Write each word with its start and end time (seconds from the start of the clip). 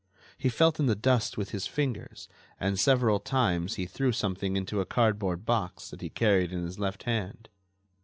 He 0.35 0.49
felt 0.49 0.79
in 0.79 0.87
the 0.87 0.95
dust 0.95 1.37
with 1.37 1.51
his 1.51 1.67
fingers 1.67 2.27
and 2.59 2.79
several 2.79 3.19
times 3.19 3.75
he 3.75 3.85
threw 3.85 4.11
something 4.11 4.55
into 4.55 4.81
a 4.81 4.85
cardboard 4.87 5.45
box 5.45 5.91
that 5.91 6.01
he 6.01 6.09
carried 6.09 6.51
in 6.51 6.63
his 6.63 6.79
left 6.79 7.03
hand. 7.03 7.49